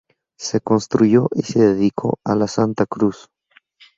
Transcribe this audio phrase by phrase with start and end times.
[0.39, 3.29] Se construyó y se dedicó a la Santa Cruz.